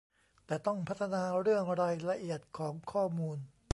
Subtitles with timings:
[0.45, 3.37] แต่ต้องพัฒนาเรื่องรายละเอียดของข้อมูล